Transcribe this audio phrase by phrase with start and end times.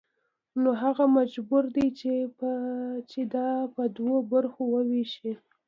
[0.61, 1.87] نو هغه مجبور دی
[3.09, 5.31] چې دا په دوو برخو ووېشي